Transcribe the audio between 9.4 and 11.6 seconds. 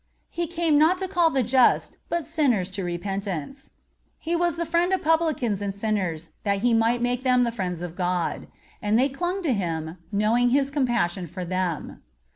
to Him, knowing His compassion for